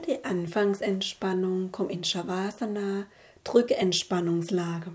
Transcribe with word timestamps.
Für 0.00 0.06
die 0.06 0.24
Anfangsentspannung 0.24 1.72
komm 1.72 1.90
in 1.90 2.04
Shavasana, 2.04 3.04
drücke 3.44 3.76
Entspannungslage. 3.76 4.92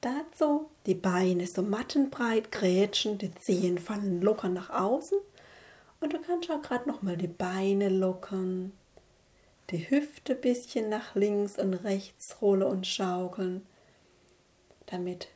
Dazu 0.00 0.70
die 0.86 0.94
Beine 0.94 1.48
so 1.48 1.62
mattenbreit 1.62 2.52
grätschen, 2.52 3.18
die 3.18 3.34
Zehen 3.34 3.78
fallen 3.78 4.22
locker 4.22 4.48
nach 4.48 4.70
außen 4.70 5.18
und 6.00 6.12
du 6.12 6.20
kannst 6.20 6.48
auch 6.48 6.62
gerade 6.62 6.88
noch 6.88 7.02
mal 7.02 7.16
die 7.16 7.26
Beine 7.26 7.88
lockern, 7.88 8.72
die 9.70 9.90
Hüfte 9.90 10.34
ein 10.34 10.40
bisschen 10.40 10.88
nach 10.90 11.16
links 11.16 11.58
und 11.58 11.74
rechts 11.74 12.40
rollen 12.40 12.62
und 12.62 12.86
schaukeln, 12.86 13.66
damit 14.86 15.26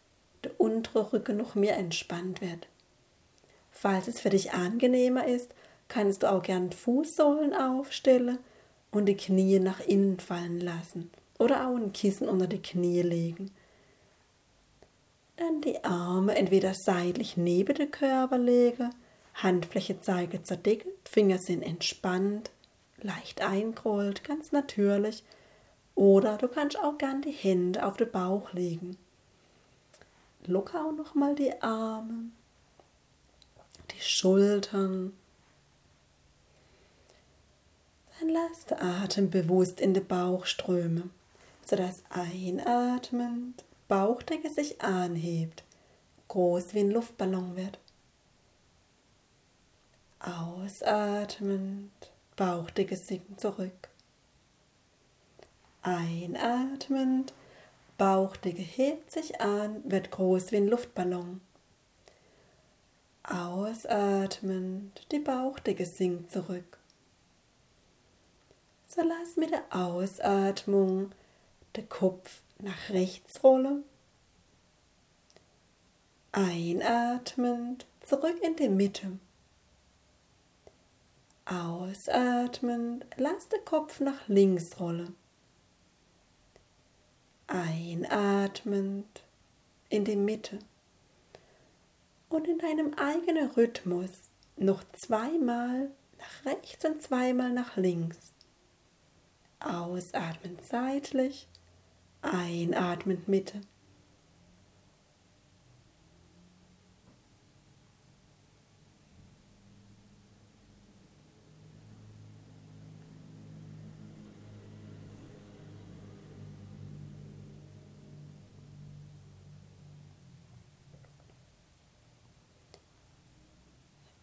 der 0.45 0.53
untere 0.61 1.13
Rücken 1.13 1.37
noch 1.37 1.57
mehr 1.57 1.77
entspannt 1.77 2.41
wird. 2.41 2.69
Falls 3.73 4.07
es 4.07 4.21
für 4.21 4.31
dich 4.31 4.53
angenehmer 4.53 5.27
ist, 5.27 5.53
kannst 5.89 6.23
du 6.23 6.31
auch 6.31 6.43
gern 6.43 6.71
Fußsohlen 6.71 7.55
aufstellen 7.55 8.39
und 8.91 9.07
die 9.07 9.17
Knie 9.17 9.59
nach 9.59 9.81
innen 9.81 10.19
fallen 10.21 10.61
lassen 10.61 11.11
oder 11.39 11.69
auch 11.69 11.77
ein 11.77 11.93
Kissen 11.93 12.29
unter 12.29 12.47
die 12.47 12.63
Knie 12.63 13.03
legen. 13.03 13.51
Dann 15.37 15.61
die 15.61 15.85
Arme 15.85 16.35
entweder 16.35 16.75
seitlich 16.75 17.37
neben 17.37 17.75
den 17.75 17.91
Körper 17.91 18.39
legen, 18.39 18.91
Handfläche 19.35 20.01
zeige 20.01 20.43
zur 20.43 20.57
Decke, 20.57 20.89
Finger 21.05 21.39
sind 21.39 21.63
entspannt, 21.63 22.51
leicht 23.01 23.41
eingerollt, 23.41 24.25
ganz 24.25 24.51
natürlich. 24.51 25.23
Oder 25.95 26.37
du 26.39 26.49
kannst 26.49 26.79
auch 26.79 26.99
gern 26.99 27.23
die 27.23 27.33
Hände 27.33 27.85
auf 27.85 27.97
den 27.97 28.11
Bauch 28.11 28.53
legen. 28.53 28.97
Locker 30.47 30.87
auch 30.87 30.93
nochmal 30.93 31.35
die 31.35 31.61
Arme, 31.63 32.31
die 33.91 34.01
Schultern, 34.01 35.13
dann 38.19 38.29
lass 38.31 38.67
den 38.67 38.79
Atem 38.79 39.31
bewusst 39.31 39.81
in 39.81 39.95
den 39.95 40.07
Bauch 40.07 40.47
strömen, 40.47 41.11
sodass 41.65 42.03
einatmend 42.11 43.65
Bauchdecke 43.87 44.51
sich 44.51 44.81
anhebt, 44.81 45.63
groß 46.29 46.75
wie 46.75 46.81
ein 46.81 46.91
Luftballon 46.91 47.57
wird. 47.57 47.79
Ausatmend 50.21 51.93
Bauchdecke 52.37 52.97
sinkt 52.97 53.41
zurück. 53.41 53.89
Einatmend 55.83 57.33
Bauchdecke 57.97 58.63
hebt 58.63 59.13
sich 59.13 59.41
an, 59.41 59.83
wird 59.85 60.11
groß 60.11 60.53
wie 60.53 60.57
ein 60.57 60.69
Luftballon. 60.69 61.41
Ausatmend 63.23 65.07
die 65.13 65.19
Bauchdecke 65.19 65.87
sinkt 65.87 66.33
zurück 66.33 66.78
so 68.89 69.03
lass 69.03 69.37
mit 69.37 69.51
der 69.51 69.65
Ausatmung 69.71 71.13
den 71.77 71.89
Kopf 71.89 72.41
nach 72.59 72.89
rechts 72.89 73.45
rollen. 73.45 73.85
Einatmend 76.33 77.87
zurück 78.03 78.37
in 78.43 78.57
die 78.57 78.69
Mitte. 78.69 79.19
Ausatmend 81.45 83.07
lass 83.17 83.49
den 83.49 83.65
Kopf 83.65 84.01
nach 84.01 84.27
links 84.27 84.81
rollen. 84.81 85.15
Einatmend 87.47 89.23
in 89.91 90.05
die 90.05 90.17
Mitte. 90.17 90.59
Und 92.29 92.47
in 92.47 92.59
deinem 92.59 92.93
eigenen 92.95 93.51
Rhythmus 93.51 94.11
noch 94.57 94.83
zweimal 94.93 95.91
nach 96.19 96.45
rechts 96.45 96.85
und 96.85 97.03
zweimal 97.03 97.51
nach 97.51 97.77
links. 97.77 98.35
Ausatmend 99.61 100.65
seitlich, 100.65 101.49
einatmend 102.23 103.29
Mitte. 103.29 103.61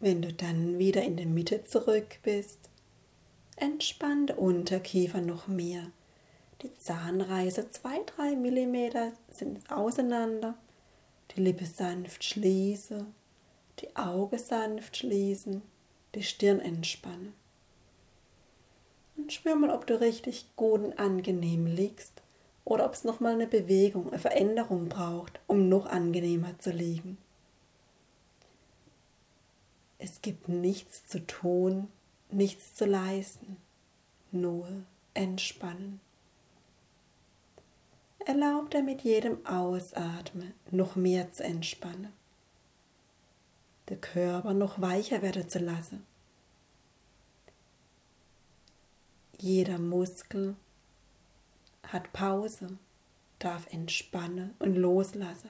Wenn 0.06 0.22
du 0.22 0.32
dann 0.32 0.78
wieder 0.78 1.02
in 1.02 1.18
der 1.18 1.26
Mitte 1.26 1.64
zurück 1.64 2.20
bist, 2.22 2.70
Entspann 3.58 4.30
Unterkiefer 4.30 5.22
noch 5.22 5.48
mehr. 5.48 5.84
Die 6.62 6.76
Zahnreiße 6.76 7.68
2-3 7.72 8.36
mm 8.36 9.14
sind 9.30 9.72
auseinander. 9.72 10.56
Die 11.32 11.42
Lippe 11.42 11.66
sanft 11.66 12.24
schließe. 12.24 13.06
Die 13.80 13.96
Augen 13.96 14.38
sanft 14.38 14.98
schließen. 14.98 15.62
Die 16.16 16.24
Stirn 16.24 16.60
entspannen. 16.60 17.34
Und 19.16 19.32
spür 19.32 19.56
mal, 19.56 19.70
ob 19.70 19.88
du 19.88 20.02
richtig 20.02 20.48
gut 20.58 20.82
und 20.82 21.00
angenehm 21.00 21.66
liegst 21.66 22.22
oder 22.66 22.86
ob 22.86 22.94
es 22.94 23.06
nochmal 23.06 23.34
eine 23.34 23.48
Bewegung, 23.48 24.08
eine 24.10 24.20
Veränderung 24.20 24.90
braucht, 24.90 25.40
um 25.48 25.70
noch 25.70 25.86
angenehmer 25.86 26.60
zu 26.60 26.72
liegen. 26.72 27.18
Es 29.98 30.22
gibt 30.22 30.50
nichts 30.50 31.08
zu 31.08 31.26
tun, 31.26 31.88
nichts 32.32 32.74
zu 32.74 32.86
leisten, 32.86 33.58
nur 34.32 34.68
entspannen. 35.14 36.00
Erlaub 38.26 38.72
dir 38.72 38.82
mit 38.82 39.02
jedem 39.02 39.46
Ausatmen 39.46 40.54
noch 40.72 40.96
mehr 40.96 41.32
zu 41.32 41.44
entspannen, 41.44 42.12
den 43.90 44.02
Körper 44.02 44.54
noch 44.54 44.82
weicher 44.82 45.22
werden 45.22 45.48
zu 45.48 45.60
lassen. 45.60 46.06
Jeder 49.38 49.78
Muskel 49.78 50.56
hat 51.84 52.12
Pause, 52.14 52.80
darf 53.38 53.72
entspannen 53.72 54.56
und 54.60 54.76
loslassen. 54.76 55.50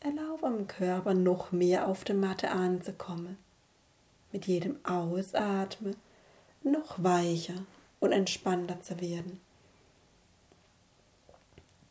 Erlaub 0.00 0.42
am 0.42 0.66
Körper 0.66 1.14
noch 1.14 1.52
mehr 1.52 1.86
auf 1.86 2.02
der 2.02 2.16
Matte 2.16 2.50
anzukommen 2.50 3.38
mit 4.32 4.46
jedem 4.46 4.78
Ausatmen 4.84 5.96
noch 6.62 7.02
weicher 7.02 7.64
und 8.00 8.12
entspannter 8.12 8.80
zu 8.82 9.00
werden. 9.00 9.40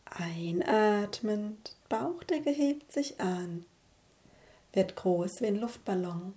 Einatmend, 0.06 1.76
Bauchdecke 1.90 2.52
hebt 2.52 2.92
sich 2.92 3.20
an, 3.20 3.66
wird 4.74 4.96
groß 4.96 5.42
wie 5.42 5.48
ein 5.48 5.60
Luftballon. 5.60 6.34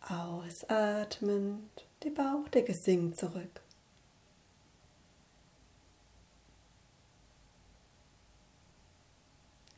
Ausatmend, 0.00 1.84
die 2.02 2.10
Bauchdecke 2.10 2.74
sinkt 2.74 3.18
zurück. 3.18 3.60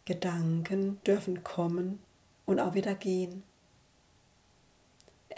Gedanken 0.05 1.03
dürfen 1.05 1.45
kommen 1.45 2.01
und 2.47 2.61
auch 2.61 2.73
wieder 2.73 2.95
gehen 2.95 3.43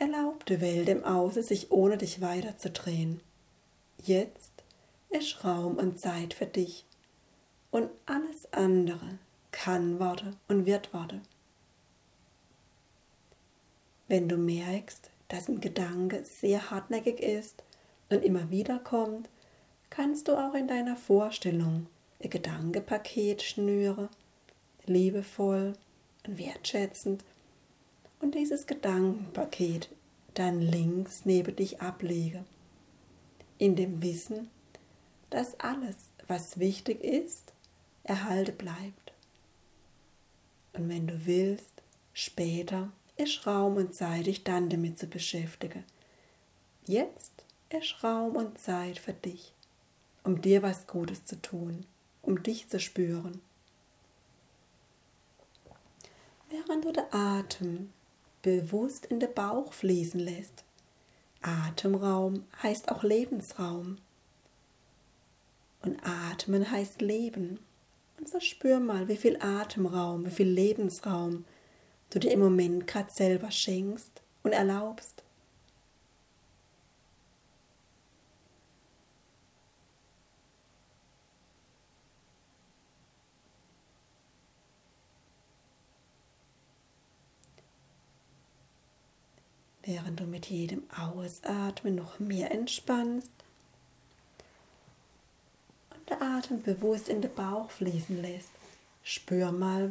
erlaubte 0.00 0.62
Welt 0.62 0.88
im 0.88 1.05
Außen 1.05 1.43
sich 1.43 1.71
ohne 1.71 1.99
dich 1.99 2.22
weiterzudrehen. 2.22 3.21
Jetzt 4.03 4.50
ist 5.11 5.44
Raum 5.44 5.77
und 5.77 6.00
Zeit 6.00 6.33
für 6.33 6.47
dich 6.47 6.87
und 7.71 7.91
alles 8.06 8.50
andere 8.53 9.19
kann 9.53 10.00
Worte 10.00 10.33
und 10.49 10.65
wird 10.65 10.94
Worte. 10.94 11.21
Wenn 14.09 14.27
du 14.28 14.38
merkst, 14.38 15.11
dass 15.29 15.49
ein 15.49 15.61
Gedanke 15.61 16.25
sehr 16.25 16.70
hartnäckig 16.70 17.20
ist 17.20 17.62
und 18.08 18.25
immer 18.25 18.50
wieder 18.50 18.79
kommt, 18.79 19.29
kannst 19.91 20.29
du 20.29 20.32
auch 20.32 20.55
in 20.55 20.67
deiner 20.67 20.96
Vorstellung 20.96 21.87
ein 22.23 22.31
Gedankepaket 22.31 23.43
schnüren, 23.43 24.08
liebevoll 24.87 25.75
und 26.26 26.38
wertschätzend 26.38 27.23
und 28.20 28.34
dieses 28.34 28.67
Gedankenpaket 28.67 29.88
dann 30.34 30.61
links 30.61 31.22
neben 31.25 31.56
dich 31.56 31.81
ablege. 31.81 32.44
In 33.58 33.76
dem 33.76 34.02
Wissen, 34.02 34.50
dass 35.31 35.58
alles, 35.58 35.96
was 36.28 36.58
wichtig 36.58 37.02
ist, 37.02 37.52
erhalte 38.05 38.52
bleibt. 38.52 39.12
Und 40.72 40.88
wenn 40.88 41.06
du 41.06 41.26
willst, 41.26 41.82
später 42.12 42.90
ist 43.17 43.46
Raum 43.46 43.76
und 43.76 43.94
Zeit, 43.94 44.26
dich 44.26 44.44
dann 44.44 44.69
damit 44.69 44.99
zu 44.99 45.06
beschäftigen. 45.06 45.84
Jetzt 46.87 47.44
ist 47.70 48.02
Raum 48.02 48.37
und 48.37 48.58
Zeit 48.58 48.99
für 48.99 49.12
dich, 49.12 49.52
um 50.25 50.40
dir 50.40 50.62
was 50.62 50.87
Gutes 50.87 51.25
zu 51.25 51.40
tun, 51.40 51.87
um 52.22 52.43
dich 52.43 52.69
zu 52.69 52.81
spüren. 52.81 53.40
Während 56.49 56.84
du 56.84 56.93
den 56.93 57.05
Atem 57.12 57.93
bewusst 58.42 59.06
in 59.06 59.20
den 59.20 59.32
Bauch 59.34 59.72
fließen 59.72 60.20
lässt, 60.20 60.64
Atemraum 61.42 62.44
heißt 62.62 62.90
auch 62.90 63.02
Lebensraum. 63.02 63.98
Und 65.82 65.98
atmen 66.02 66.70
heißt 66.70 67.00
Leben. 67.00 67.58
Und 68.19 68.28
so 68.28 68.38
spür 68.40 68.81
mal, 68.81 69.08
wie 69.08 69.16
viel 69.16 69.38
Atemraum, 69.40 70.26
wie 70.26 70.31
viel 70.31 70.48
Lebensraum 70.48 71.46
du 72.10 72.19
dir 72.19 72.32
im 72.32 72.40
Moment 72.40 72.87
gerade 72.87 73.10
selber 73.10 73.50
schenkst 73.50 74.20
und 74.43 74.52
erlaubst. 74.52 75.19
Während 89.92 90.20
du 90.20 90.25
mit 90.25 90.46
jedem 90.46 90.84
Ausatmen 90.96 91.96
noch 91.96 92.20
mehr 92.20 92.52
entspannst 92.52 93.32
und 95.92 96.08
der 96.08 96.22
Atem 96.22 96.62
bewusst 96.62 97.08
in 97.08 97.20
den 97.20 97.34
Bauch 97.34 97.69
fließen 97.72 98.22
lässt, 98.22 98.50
spür 99.02 99.50
mal, 99.50 99.90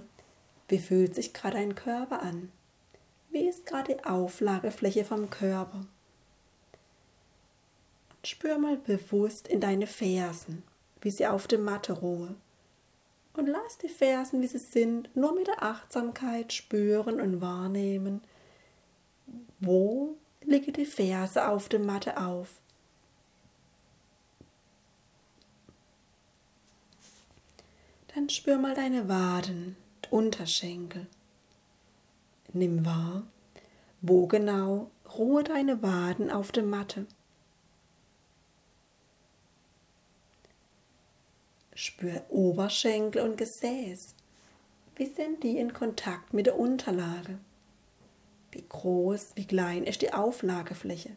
wie 0.69 0.79
fühlt 0.79 1.15
sich 1.15 1.33
gerade 1.33 1.57
dein 1.57 1.75
Körper 1.75 2.21
an? 2.21 2.49
Wie 3.29 3.45
ist 3.45 3.65
gerade 3.65 3.93
die 3.93 4.05
Auflagefläche 4.05 5.03
vom 5.03 5.29
Körper? 5.29 5.85
Und 8.09 8.25
spür 8.25 8.57
mal 8.57 8.77
bewusst 8.77 9.49
in 9.49 9.59
deine 9.59 9.85
Fersen, 9.85 10.63
wie 11.01 11.11
sie 11.11 11.27
auf 11.27 11.45
der 11.45 11.59
Matte 11.59 11.91
ruhen. 11.91 12.37
Und 13.33 13.47
lass 13.47 13.77
die 13.79 13.89
Fersen, 13.89 14.41
wie 14.41 14.47
sie 14.47 14.59
sind, 14.59 15.13
nur 15.13 15.35
mit 15.35 15.47
der 15.47 15.61
Achtsamkeit 15.61 16.53
spüren 16.53 17.19
und 17.19 17.41
wahrnehmen. 17.41 18.21
Wo 19.59 20.15
liegen 20.41 20.73
die 20.73 20.85
Ferse 20.85 21.47
auf 21.47 21.67
der 21.67 21.79
Matte 21.79 22.17
auf? 22.17 22.61
Dann 28.15 28.29
spür 28.29 28.57
mal 28.57 28.73
deine 28.73 29.07
Waden, 29.09 29.75
Unterschenkel. 30.09 31.07
Nimm 32.53 32.85
wahr, 32.85 33.23
wo 34.01 34.27
genau 34.27 34.89
ruhe 35.17 35.43
deine 35.43 35.83
Waden 35.83 36.31
auf 36.31 36.51
der 36.51 36.63
Matte. 36.63 37.05
Spür 41.75 42.23
Oberschenkel 42.29 43.21
und 43.21 43.37
Gesäß. 43.37 44.15
Wie 44.95 45.05
sind 45.05 45.43
die 45.43 45.57
in 45.57 45.73
Kontakt 45.73 46.33
mit 46.33 46.45
der 46.45 46.57
Unterlage? 46.57 47.39
Wie 48.51 48.65
groß, 48.67 49.31
wie 49.35 49.45
klein 49.45 49.83
ist 49.83 50.01
die 50.01 50.13
Auflagefläche? 50.13 51.11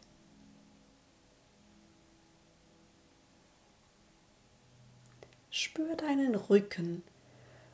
Spür 5.49 5.95
deinen 5.95 6.35
Rücken 6.35 7.03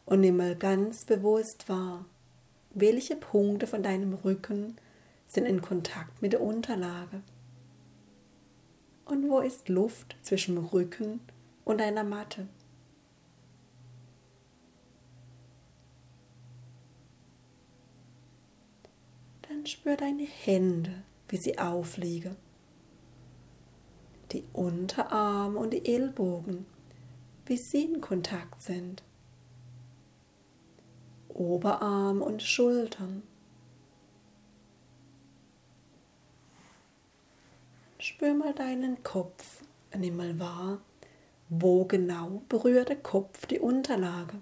und 0.05 0.21
nimm 0.21 0.37
mal 0.37 0.55
ganz 0.55 1.05
bewusst 1.05 1.69
wahr, 1.69 2.05
welche 2.71 3.15
Punkte 3.15 3.67
von 3.67 3.83
deinem 3.83 4.13
Rücken 4.13 4.75
sind 5.27 5.45
in 5.45 5.61
Kontakt 5.61 6.21
mit 6.21 6.33
der 6.33 6.41
Unterlage. 6.41 7.21
Und 9.05 9.29
wo 9.29 9.39
ist 9.39 9.69
Luft 9.69 10.17
zwischen 10.21 10.57
Rücken 10.57 11.19
und 11.65 11.79
deiner 11.79 12.03
Matte? 12.03 12.47
Spür 19.69 19.95
deine 19.95 20.23
Hände, 20.23 21.03
wie 21.27 21.37
sie 21.37 21.57
aufliegen. 21.57 22.35
Die 24.31 24.43
Unterarme 24.53 25.59
und 25.59 25.71
die 25.71 25.85
Ellbogen, 25.85 26.65
wie 27.45 27.57
sie 27.57 27.85
in 27.85 28.01
Kontakt 28.01 28.61
sind. 28.61 29.03
Oberarm 31.29 32.21
und 32.21 32.43
Schultern. 32.43 33.23
Spür 37.97 38.33
mal 38.33 38.53
deinen 38.53 39.03
Kopf, 39.03 39.61
nimm 39.97 40.17
mal 40.17 40.39
wahr, 40.39 40.79
wo 41.49 41.85
genau 41.85 42.41
berührt 42.49 42.89
der 42.89 42.97
Kopf 42.97 43.45
die 43.45 43.59
Unterlage. 43.59 44.39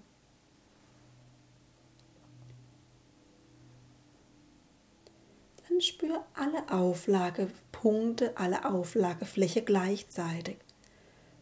Dann 5.77 5.83
spür 5.83 6.25
alle 6.33 6.71
Auflagepunkte, 6.71 8.35
alle 8.35 8.65
Auflagefläche 8.65 9.61
gleichzeitig. 9.61 10.57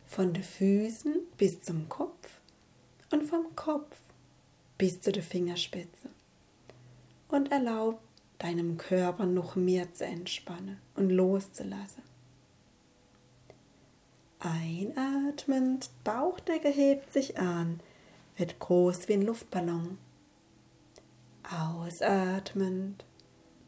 Von 0.05 0.33
den 0.33 0.43
Füßen 0.43 1.21
bis 1.37 1.61
zum 1.61 1.87
Kopf 1.87 2.41
und 3.13 3.23
vom 3.23 3.55
Kopf 3.55 3.95
bis 4.77 4.99
zu 4.99 5.13
der 5.13 5.23
Fingerspitze 5.23 6.09
und 7.29 7.49
erlaub 7.53 8.01
deinem 8.37 8.77
Körper 8.77 9.25
noch 9.25 9.55
mehr 9.55 9.93
zu 9.93 10.03
entspannen 10.03 10.81
und 10.95 11.11
loszulassen. 11.11 12.03
Einatmend, 14.39 15.89
Bauchdecke 16.03 16.67
hebt 16.67 17.13
sich 17.13 17.39
an, 17.39 17.79
wird 18.35 18.59
groß 18.59 19.07
wie 19.07 19.13
ein 19.13 19.21
Luftballon. 19.21 19.97
Ausatmend, 21.49 23.05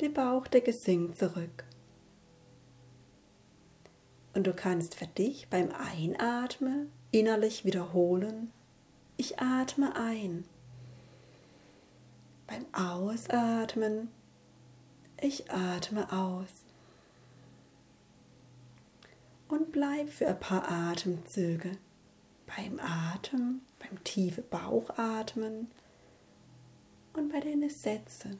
die 0.01 0.09
Bauchdecke 0.09 0.73
sinkt 0.73 1.17
zurück. 1.17 1.65
Und 4.33 4.45
du 4.45 4.53
kannst 4.53 4.95
für 4.95 5.07
dich 5.07 5.47
beim 5.49 5.71
Einatmen 5.71 6.91
innerlich 7.11 7.65
wiederholen, 7.65 8.51
ich 9.17 9.39
atme 9.39 9.95
ein 9.95 10.45
beim 12.47 12.65
Ausatmen, 12.73 14.09
ich 15.19 15.51
atme 15.51 16.11
aus. 16.11 16.49
Und 19.49 19.71
bleib 19.71 20.09
für 20.09 20.27
ein 20.27 20.39
paar 20.39 20.69
Atemzüge 20.69 21.77
beim 22.45 22.79
Atem, 22.79 23.61
beim 23.79 24.03
tiefen 24.03 24.43
Bauchatmen 24.49 25.69
und 27.13 27.31
bei 27.31 27.39
den 27.39 27.69
Sätzen. 27.69 28.39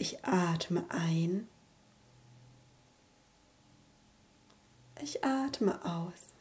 Ich 0.00 0.24
atme 0.24 0.84
ein. 0.90 1.48
Ich 5.02 5.24
atme 5.24 5.84
aus. 5.84 6.34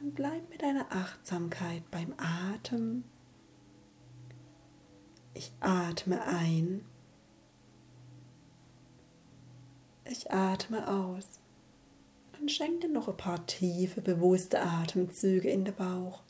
und 0.00 0.14
bleib 0.14 0.50
mit 0.50 0.60
deiner 0.60 0.90
Achtsamkeit 0.90 1.90
beim 1.90 2.14
Atem. 2.18 3.04
Ich 5.32 5.50
atme 5.60 6.22
ein. 6.22 6.84
Ich 10.16 10.30
atme 10.30 10.86
aus 10.86 11.26
und 12.40 12.48
schenke 12.48 12.86
dir 12.86 12.88
noch 12.88 13.08
ein 13.08 13.16
paar 13.16 13.44
tiefe, 13.46 14.00
bewusste 14.00 14.62
Atemzüge 14.62 15.50
in 15.50 15.64
den 15.64 15.74
Bauch. 15.74 16.22